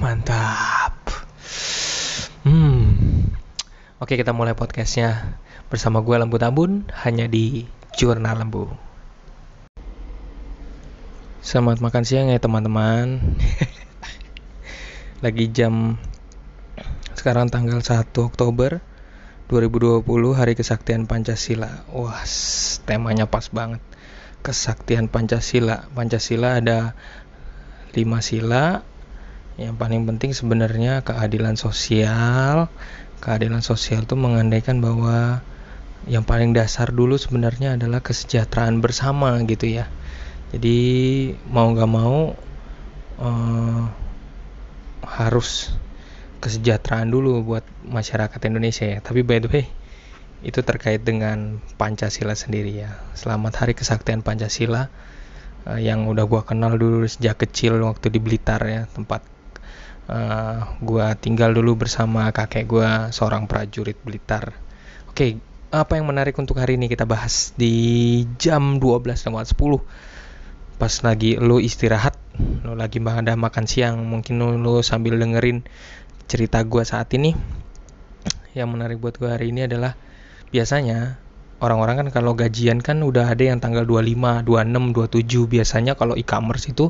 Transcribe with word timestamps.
mantap. 0.00 0.96
Hmm. 2.40 2.96
Oke, 4.00 4.16
kita 4.16 4.32
mulai 4.32 4.56
podcastnya 4.56 5.36
bersama 5.68 6.00
gue 6.00 6.16
Lembu 6.16 6.40
Tambun 6.40 6.88
hanya 7.04 7.28
di 7.28 7.68
Jurnal 8.00 8.40
Lembu. 8.40 8.72
Selamat 11.44 11.84
makan 11.84 12.04
siang 12.08 12.32
ya 12.32 12.40
teman-teman. 12.40 13.20
Lagi 15.24 15.52
jam 15.52 16.00
sekarang 17.12 17.52
tanggal 17.52 17.84
1 17.84 18.08
Oktober 18.24 18.80
2020 19.52 20.00
Hari 20.32 20.56
Kesaktian 20.56 21.04
Pancasila. 21.04 21.84
Wah, 21.92 22.24
temanya 22.88 23.28
pas 23.28 23.52
banget. 23.52 23.84
Kesaktian 24.40 25.12
Pancasila. 25.12 25.92
Pancasila 25.92 26.56
ada 26.56 26.96
5 27.92 28.00
sila, 28.24 28.80
yang 29.60 29.76
paling 29.76 30.08
penting 30.08 30.32
sebenarnya 30.32 31.04
keadilan 31.04 31.60
sosial, 31.60 32.72
keadilan 33.20 33.60
sosial 33.60 34.08
itu 34.08 34.16
mengandaikan 34.16 34.80
bahwa 34.80 35.44
yang 36.08 36.24
paling 36.24 36.56
dasar 36.56 36.88
dulu 36.88 37.20
sebenarnya 37.20 37.76
adalah 37.76 38.00
kesejahteraan 38.00 38.80
bersama 38.80 39.36
gitu 39.44 39.68
ya. 39.68 39.92
Jadi 40.56 40.80
mau 41.52 41.68
nggak 41.76 41.90
mau 41.92 42.32
uh, 43.20 43.84
harus 45.04 45.76
kesejahteraan 46.40 47.12
dulu 47.12 47.44
buat 47.44 47.64
masyarakat 47.84 48.40
Indonesia 48.48 48.88
ya. 48.88 49.04
Tapi 49.04 49.20
by 49.20 49.44
the 49.44 49.48
way 49.52 49.66
itu 50.40 50.64
terkait 50.64 51.04
dengan 51.04 51.60
Pancasila 51.76 52.32
sendiri 52.32 52.80
ya. 52.80 52.96
Selamat 53.12 53.60
hari 53.60 53.76
kesaktian 53.76 54.24
Pancasila 54.24 54.88
uh, 55.68 55.76
yang 55.76 56.08
udah 56.08 56.24
gua 56.24 56.48
kenal 56.48 56.80
dulu 56.80 57.04
sejak 57.04 57.44
kecil 57.44 57.76
waktu 57.84 58.08
di 58.08 58.24
Blitar 58.24 58.64
ya 58.64 58.88
tempat 58.88 59.20
uh, 60.10 60.16
eh, 60.18 60.58
gue 60.82 61.06
tinggal 61.22 61.54
dulu 61.54 61.86
bersama 61.86 62.34
kakek 62.34 62.66
gue 62.66 62.90
seorang 63.14 63.46
prajurit 63.46 63.96
Blitar. 64.02 64.50
Oke, 65.06 65.38
apa 65.70 65.94
yang 65.94 66.10
menarik 66.10 66.34
untuk 66.34 66.58
hari 66.58 66.74
ini? 66.74 66.90
Kita 66.90 67.06
bahas 67.06 67.54
di 67.54 68.26
jam 68.42 68.82
12 68.82 69.30
lewat 69.30 69.46
10 69.54 70.18
pas 70.80 70.94
lagi 71.04 71.36
lo 71.36 71.60
istirahat 71.60 72.16
lo 72.64 72.72
lagi 72.72 73.04
ada 73.04 73.36
makan 73.36 73.68
siang 73.68 74.00
mungkin 74.00 74.40
lo, 74.40 74.56
lo 74.56 74.80
sambil 74.80 75.20
dengerin 75.20 75.60
cerita 76.26 76.64
gue 76.66 76.82
saat 76.82 77.12
ini. 77.14 77.36
Yang 78.56 78.68
menarik 78.74 78.96
buat 78.98 79.14
gue 79.14 79.30
hari 79.30 79.54
ini 79.54 79.70
adalah 79.70 79.94
biasanya 80.50 81.20
orang-orang 81.60 82.04
kan 82.04 82.08
kalau 82.10 82.32
gajian 82.32 82.80
kan 82.80 83.04
udah 83.04 83.28
ada 83.28 83.52
yang 83.52 83.60
tanggal 83.60 83.84
25, 83.84 84.48
26, 84.48 84.96
27 84.96 85.52
biasanya 85.52 85.92
kalau 85.94 86.16
e-commerce 86.16 86.72
itu 86.72 86.88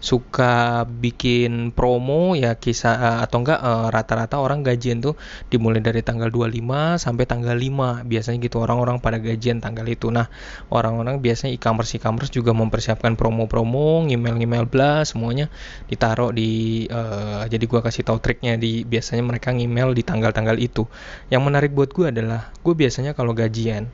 suka 0.00 0.88
bikin 0.88 1.76
promo 1.76 2.32
ya 2.32 2.56
kisah 2.56 2.96
uh, 2.96 3.18
atau 3.20 3.44
enggak 3.44 3.60
eh, 3.60 3.88
rata-rata 3.92 4.40
orang 4.40 4.64
gajian 4.64 5.04
tuh 5.04 5.12
dimulai 5.52 5.84
dari 5.84 6.00
tanggal 6.00 6.32
25 6.32 6.96
sampai 6.96 7.24
tanggal 7.28 7.52
5 7.52 8.08
biasanya 8.08 8.38
gitu 8.40 8.64
orang-orang 8.64 8.96
pada 9.04 9.20
gajian 9.20 9.60
tanggal 9.60 9.84
itu. 9.84 10.08
Nah 10.08 10.32
orang-orang 10.72 11.20
biasanya 11.20 11.52
e-commerce 11.52 12.00
e-commerce 12.00 12.32
juga 12.32 12.56
mempersiapkan 12.56 13.12
promo-promo 13.14 14.08
email-email 14.08 14.64
bla 14.64 15.04
semuanya 15.04 15.52
ditaruh 15.92 16.32
di 16.32 16.84
uh, 16.88 17.44
jadi 17.44 17.64
gua 17.68 17.84
kasih 17.84 18.04
tahu 18.08 18.24
triknya 18.24 18.56
di 18.56 18.88
biasanya 18.88 19.20
mereka 19.20 19.52
email 19.52 19.92
di 19.92 20.00
tanggal-tanggal 20.00 20.56
itu. 20.56 20.88
Yang 21.28 21.42
menarik 21.44 21.70
buat 21.76 21.92
gua 21.92 22.08
adalah 22.08 22.48
gue 22.64 22.72
biasanya 22.72 23.12
kalau 23.12 23.36
gajian 23.36 23.92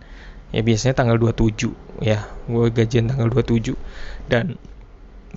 ya 0.55 0.61
biasanya 0.63 0.95
tanggal 0.99 1.17
27 1.19 1.73
ya. 2.03 2.27
Gue 2.47 2.71
gajian 2.71 3.11
tanggal 3.11 3.31
27 3.31 3.75
dan 4.31 4.59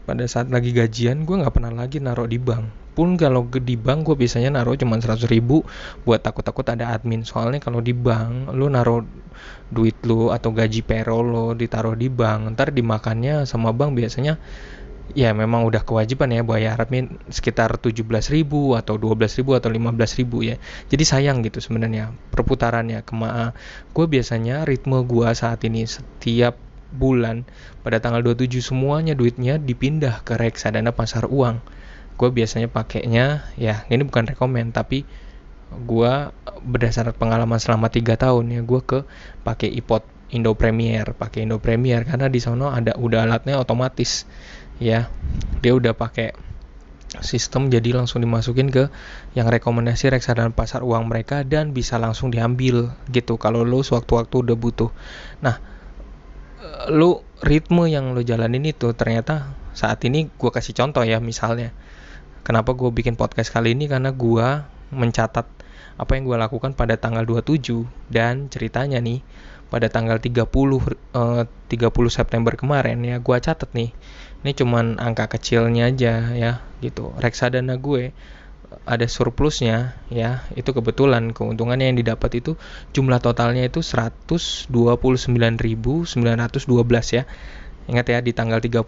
pada 0.06 0.26
saat 0.26 0.50
lagi 0.50 0.74
gajian 0.74 1.26
gue 1.26 1.36
nggak 1.38 1.54
pernah 1.54 1.74
lagi 1.74 2.02
naruh 2.02 2.30
di 2.30 2.38
bank. 2.42 2.94
Pun 2.98 3.16
kalau 3.16 3.48
di 3.48 3.80
bank 3.80 4.12
gue 4.12 4.16
biasanya 4.20 4.60
naruh 4.60 4.76
cuma 4.76 5.00
100 5.00 5.30
ribu 5.32 5.64
buat 6.04 6.20
takut-takut 6.20 6.68
ada 6.68 6.92
admin. 6.92 7.24
Soalnya 7.24 7.64
kalau 7.64 7.80
di 7.80 7.96
bank 7.96 8.52
lu 8.52 8.68
naruh 8.68 9.06
duit 9.72 9.96
lu 10.04 10.34
atau 10.34 10.52
gaji 10.52 10.84
payroll 10.84 11.30
lo 11.30 11.46
ditaruh 11.56 11.96
di 11.96 12.12
bank 12.12 12.58
ntar 12.58 12.76
dimakannya 12.76 13.48
sama 13.48 13.72
bank 13.72 13.96
biasanya 13.96 14.36
ya 15.18 15.34
memang 15.34 15.66
udah 15.66 15.82
kewajiban 15.82 16.30
ya 16.30 16.46
bayar 16.46 16.78
admin 16.78 17.18
sekitar 17.30 17.82
17.000 17.82 18.46
atau 18.78 18.96
12.000 18.98 19.60
atau 19.60 19.70
15.000 19.70 20.50
ya. 20.50 20.56
Jadi 20.90 21.04
sayang 21.06 21.42
gitu 21.46 21.62
sebenarnya 21.62 22.14
perputarannya 22.34 23.02
kema 23.02 23.54
gue 23.94 24.06
biasanya 24.06 24.66
ritme 24.66 25.02
gue 25.06 25.28
saat 25.34 25.66
ini 25.66 25.86
setiap 25.90 26.58
bulan 26.90 27.46
pada 27.86 28.02
tanggal 28.02 28.26
27 28.26 28.74
semuanya 28.74 29.14
duitnya 29.14 29.62
dipindah 29.62 30.26
ke 30.26 30.38
reksadana 30.38 30.94
pasar 30.94 31.30
uang. 31.30 31.62
Gue 32.20 32.30
biasanya 32.34 32.68
pakainya 32.68 33.48
ya 33.56 33.86
ini 33.88 34.04
bukan 34.04 34.28
rekomend 34.28 34.76
tapi 34.76 35.06
gue 35.70 36.14
berdasarkan 36.66 37.14
pengalaman 37.14 37.62
selama 37.62 37.94
tiga 37.94 38.18
tahun 38.18 38.50
ya 38.50 38.62
gue 38.66 38.82
ke 38.82 39.00
pakai 39.46 39.70
iPod 39.70 40.02
Indo 40.30 40.54
Premier 40.54 41.18
pakai 41.18 41.50
Indo 41.50 41.58
Premier 41.58 42.06
karena 42.06 42.30
di 42.30 42.38
sana 42.38 42.78
ada 42.78 42.94
udah 42.98 43.26
alatnya 43.26 43.58
otomatis 43.58 44.30
ya. 44.78 45.10
Dia 45.60 45.74
udah 45.74 45.98
pakai 45.98 46.50
sistem 47.26 47.74
jadi 47.74 47.98
langsung 47.98 48.22
dimasukin 48.22 48.70
ke 48.70 48.94
yang 49.34 49.50
rekomendasi 49.50 50.14
reksadana 50.14 50.54
pasar 50.54 50.86
uang 50.86 51.10
mereka 51.10 51.42
dan 51.42 51.74
bisa 51.74 51.98
langsung 51.98 52.30
diambil 52.30 52.94
gitu 53.10 53.42
kalau 53.42 53.66
lo 53.66 53.82
sewaktu-waktu 53.82 54.36
udah 54.46 54.56
butuh. 54.56 54.90
Nah 55.42 55.58
lo 56.94 57.26
ritme 57.42 57.90
yang 57.90 58.14
lo 58.14 58.22
jalanin 58.22 58.70
itu 58.70 58.94
ternyata 58.94 59.58
saat 59.74 60.06
ini 60.06 60.30
gue 60.30 60.52
kasih 60.54 60.78
contoh 60.78 61.02
ya 61.02 61.18
misalnya. 61.18 61.74
Kenapa 62.46 62.74
gue 62.74 62.90
bikin 62.90 63.18
podcast 63.18 63.50
kali 63.54 63.74
ini? 63.74 63.86
Karena 63.90 64.14
gue 64.14 64.48
mencatat 64.90 65.46
apa 66.00 66.16
yang 66.16 66.24
gue 66.28 66.38
lakukan 66.40 66.72
pada 66.74 66.96
tanggal 66.96 67.28
27 67.28 67.86
dan 68.12 68.48
ceritanya 68.48 69.00
nih 69.04 69.20
pada 69.70 69.92
tanggal 69.92 70.18
30 70.18 70.50
uh, 70.50 71.46
30 71.46 71.48
September 72.10 72.54
kemarin 72.58 72.98
ya 73.06 73.22
gue 73.22 73.38
catat 73.38 73.70
nih 73.76 73.94
ini 74.40 74.56
cuman 74.56 75.04
angka 75.04 75.28
kecilnya 75.36 75.92
aja 75.92 76.32
ya 76.32 76.64
gitu. 76.80 77.12
Reksadana 77.20 77.76
gue 77.76 78.16
ada 78.88 79.04
surplusnya 79.04 80.00
ya 80.08 80.48
itu 80.56 80.72
kebetulan. 80.72 81.36
Keuntungannya 81.36 81.92
yang 81.92 82.00
didapat 82.00 82.40
itu 82.40 82.56
jumlah 82.96 83.20
totalnya 83.20 83.68
itu 83.68 83.84
129.912 83.84 84.72
ya. 87.12 87.24
Ingat 87.92 88.06
ya 88.08 88.20
di 88.24 88.32
tanggal 88.32 88.64
30 88.64 88.80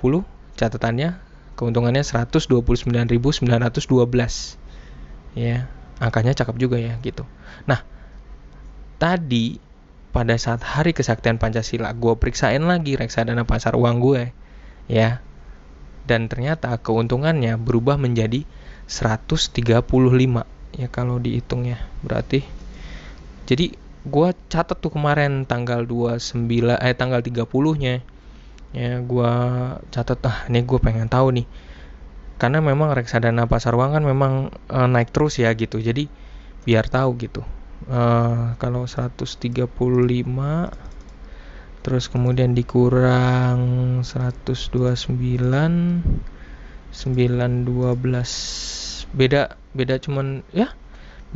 catatannya 0.56 1.20
keuntungannya 1.60 2.04
129.912 2.06 3.44
ya 5.36 5.68
angkanya 6.02 6.34
cakep 6.34 6.58
juga 6.58 6.82
ya 6.82 6.98
gitu. 7.06 7.24
Nah 7.70 7.86
tadi 8.98 9.62
pada 10.12 10.36
saat 10.36 10.66
hari 10.66 10.92
kesaktian 10.92 11.40
Pancasila 11.40 11.94
gue 11.96 12.14
periksain 12.20 12.60
lagi 12.60 12.98
reksadana 12.98 13.46
pasar 13.46 13.78
uang 13.78 13.98
gue 14.02 14.22
ya. 14.90 15.22
Dan 16.02 16.26
ternyata 16.28 16.74
keuntungannya 16.82 17.62
berubah 17.62 17.96
menjadi 17.96 18.44
135 18.90 19.56
ya 20.76 20.88
kalau 20.88 21.20
dihitung 21.20 21.68
ya 21.68 21.80
berarti 22.04 22.44
jadi 23.48 23.76
gue 24.02 24.30
catat 24.50 24.78
tuh 24.80 24.92
kemarin 24.92 25.44
tanggal 25.46 25.84
29 25.84 26.48
eh 26.80 26.96
tanggal 26.96 27.22
30 27.22 27.46
nya 27.80 28.02
ya 28.72 29.04
gue 29.04 29.34
catat 29.92 30.20
ah 30.26 30.38
ini 30.48 30.64
gue 30.64 30.80
pengen 30.80 31.12
tahu 31.12 31.36
nih 31.36 31.48
karena 32.42 32.58
memang 32.58 32.98
reksadana 32.98 33.46
pasar 33.46 33.78
uang 33.78 33.94
kan 33.94 34.02
memang 34.02 34.50
e, 34.66 34.80
naik 34.90 35.14
terus 35.14 35.38
ya 35.38 35.54
gitu. 35.54 35.78
Jadi 35.78 36.10
biar 36.66 36.90
tahu 36.90 37.14
gitu. 37.22 37.46
E, 37.86 38.02
kalau 38.58 38.90
135 38.90 39.30
terus 41.86 42.10
kemudian 42.10 42.58
dikurang 42.58 43.62
129 44.02 44.58
912 44.58 46.02
beda 49.12 49.60
beda 49.78 50.02
cuman 50.02 50.42
ya 50.50 50.74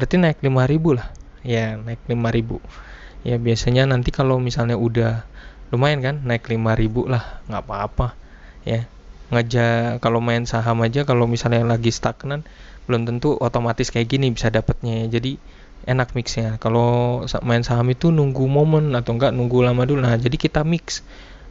berarti 0.02 0.18
naik 0.18 0.42
5000 0.42 0.98
lah. 0.98 1.14
Ya 1.46 1.78
naik 1.78 2.02
5000 2.10 3.30
ya 3.30 3.38
biasanya 3.38 3.86
nanti 3.86 4.10
kalau 4.10 4.42
misalnya 4.42 4.74
udah 4.74 5.22
lumayan 5.70 6.02
kan 6.02 6.26
naik 6.26 6.50
5000 6.50 7.14
lah. 7.14 7.46
Nggak 7.46 7.62
apa-apa 7.62 8.18
ya 8.66 8.90
ngajak 9.34 10.04
kalau 10.04 10.22
main 10.22 10.46
saham 10.46 10.86
aja 10.86 11.02
kalau 11.08 11.26
misalnya 11.26 11.66
lagi 11.66 11.90
stagnan 11.90 12.46
belum 12.86 13.10
tentu 13.10 13.34
otomatis 13.42 13.90
kayak 13.90 14.08
gini 14.10 14.30
bisa 14.30 14.54
dapatnya 14.54 15.06
ya. 15.06 15.18
jadi 15.18 15.42
enak 15.86 16.18
mixnya. 16.18 16.58
Kalau 16.58 17.24
main 17.46 17.62
saham 17.62 17.88
itu 17.94 18.10
nunggu 18.10 18.44
momen 18.50 18.92
atau 18.98 19.16
enggak 19.16 19.32
nunggu 19.32 19.62
lama 19.62 19.86
dulu. 19.86 20.02
Nah 20.02 20.18
jadi 20.18 20.36
kita 20.36 20.66
mix. 20.66 21.06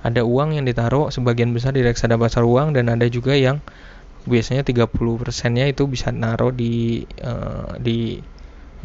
Ada 0.05 0.21
uang 0.21 0.61
yang 0.61 0.69
ditaruh 0.69 1.09
sebagian 1.09 1.56
besar 1.56 1.73
di 1.73 1.81
reksadana 1.81 2.21
pasar 2.21 2.44
uang 2.44 2.76
dan 2.76 2.93
ada 2.93 3.09
juga 3.09 3.32
yang 3.32 3.65
biasanya 4.29 4.61
30 4.61 4.93
persennya 4.93 5.65
itu 5.65 5.88
bisa 5.88 6.12
naruh 6.12 6.53
di 6.53 7.09
uh, 7.25 7.73
di 7.81 8.21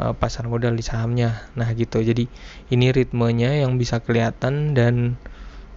uh, 0.00 0.16
pasar 0.16 0.48
modal 0.48 0.72
di 0.72 0.80
sahamnya. 0.80 1.44
Nah 1.60 1.68
gitu. 1.76 2.00
Jadi 2.00 2.24
ini 2.72 2.88
ritmenya 2.88 3.52
yang 3.60 3.76
bisa 3.76 4.00
kelihatan 4.00 4.72
dan 4.72 5.20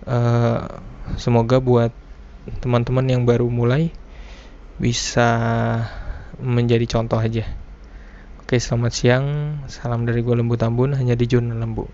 uh, 0.07 0.63
semoga 1.19 1.59
buat 1.59 1.91
teman-teman 2.59 3.07
yang 3.07 3.23
baru 3.23 3.47
mulai 3.47 3.93
bisa 4.81 5.29
menjadi 6.41 6.83
contoh 6.89 7.21
aja 7.21 7.45
Oke, 8.43 8.59
selamat 8.59 8.91
siang. 8.91 9.25
Salam 9.71 10.03
dari 10.03 10.19
gue 10.19 10.35
Lembu 10.35 10.59
Tambun 10.59 10.91
hanya 10.93 11.15
di 11.15 11.25
Jurnal 11.25 11.63
Lembu. 11.63 11.87